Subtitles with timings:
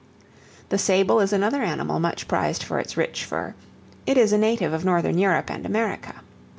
[0.69, 3.53] The sable is another animal much prized for its rich fur;
[4.07, 6.21] it is a native of Northern Europe and America.